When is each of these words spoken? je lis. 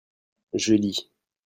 je 0.53 0.73
lis. 0.73 1.07